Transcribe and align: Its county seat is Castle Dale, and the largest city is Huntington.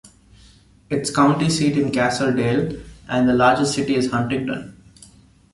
Its 0.89 1.15
county 1.15 1.47
seat 1.47 1.77
is 1.77 1.91
Castle 1.93 2.33
Dale, 2.33 2.79
and 3.07 3.29
the 3.29 3.33
largest 3.35 3.75
city 3.75 3.93
is 3.95 4.09
Huntington. 4.09 4.75